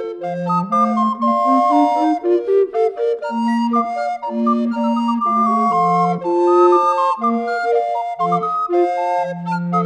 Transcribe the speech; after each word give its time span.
Thank 0.00 0.24
you. 9.74 9.79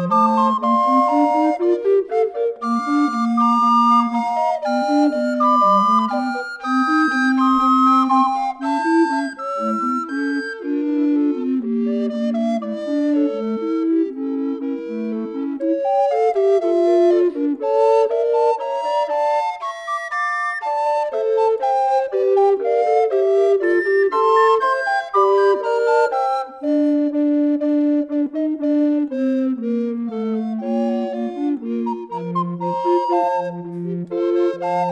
Thank 0.00 0.12
you. 0.12 0.39
Bye. 34.60 34.89